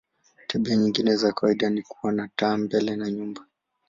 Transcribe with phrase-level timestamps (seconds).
[0.47, 3.47] Tabia nyingine za kawaida ni kuwa na taa mbele na nyuma.